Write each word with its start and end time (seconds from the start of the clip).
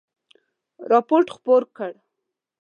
رپوټ 0.91 1.25
خپور 1.35 1.61
کړ. 1.77 1.91